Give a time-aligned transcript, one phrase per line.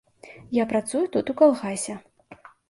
[0.57, 1.99] Я працую тут у калгасе.